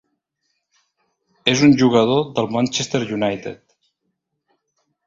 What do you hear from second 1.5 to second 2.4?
És un jugador